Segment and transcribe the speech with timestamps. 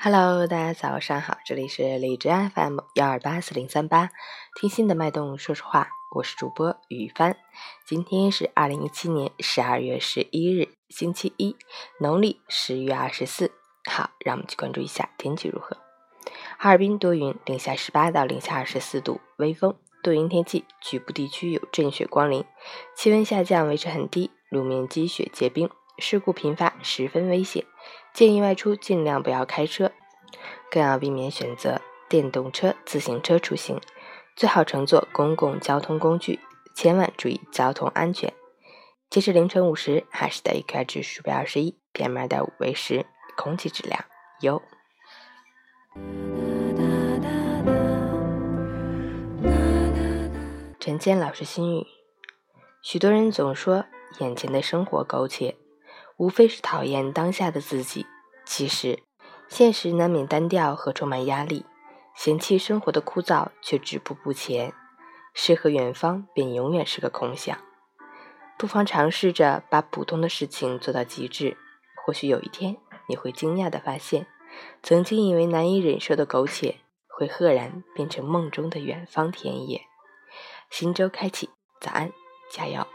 [0.00, 4.10] Hello，大家早上好，这里是荔枝 FM 幺二八四零三八，
[4.54, 7.36] 听心的脉动说说话，我是主播雨帆。
[7.84, 11.56] 今天是二零一七年十二月十一日，星期一，
[11.98, 13.50] 农历十月二十四。
[13.90, 15.76] 好，让我们去关注一下天气如何。
[16.58, 22.44] 哈尔滨多云，零下十八到零下二十四度，微风，多云天气，局部地区有阵雪光临，
[22.94, 25.68] 气温下降维持很低，路面积雪结冰，
[25.98, 27.64] 事故频发，十分危险。
[28.14, 29.92] 建议外出尽量不要开车，
[30.70, 33.80] 更要避免选择电动车、自行车出行，
[34.36, 36.40] 最好乘坐公共交通工具，
[36.74, 38.32] 千万注意交通安全。
[39.10, 44.04] 截至凌晨五时，哈市的 AQI 指数为二十一，PM 二点五为十，空气质量
[44.40, 44.62] 优。
[50.78, 51.86] 陈坚老师心语：
[52.82, 53.84] 许多人总说
[54.20, 55.56] 眼前的生活苟且。
[56.18, 58.06] 无非是讨厌当下的自己。
[58.44, 59.02] 其实，
[59.48, 61.64] 现实难免单调和充满压力，
[62.14, 64.72] 嫌弃生活的枯燥却止步不前，
[65.32, 67.56] 诗和远方便永远是个空想。
[68.58, 71.56] 不妨尝试着把普通的事情做到极致，
[72.04, 72.76] 或许有一天
[73.08, 74.26] 你会惊讶地发现，
[74.82, 79.82] 曾经以为难以忍受的苟且，会赫然变成梦中的远方田野。
[80.70, 82.10] 新周开启，早安，
[82.50, 82.86] 加油！